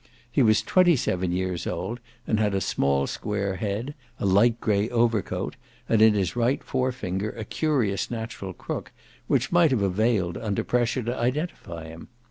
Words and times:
He 0.31 0.41
was 0.41 0.63
twenty 0.63 0.95
seven 0.95 1.31
years 1.31 1.67
old 1.67 1.99
and 2.25 2.39
had 2.39 2.55
a 2.55 2.59
small 2.59 3.05
square 3.05 3.57
head, 3.57 3.93
a 4.19 4.25
light 4.25 4.59
grey 4.59 4.89
overcoat 4.89 5.57
and 5.87 6.01
in 6.01 6.15
his 6.15 6.35
right 6.35 6.63
forefinger 6.63 7.29
a 7.33 7.45
curious 7.45 8.09
natural 8.09 8.53
crook 8.53 8.91
which 9.27 9.51
might 9.51 9.69
have 9.69 9.83
availed, 9.83 10.37
under 10.39 10.63
pressure, 10.63 11.03
to 11.03 11.15
identify 11.15 11.87
him. 11.89 12.07